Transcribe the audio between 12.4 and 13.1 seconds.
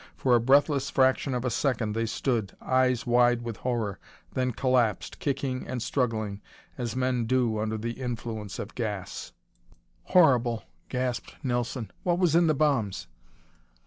the bombs?"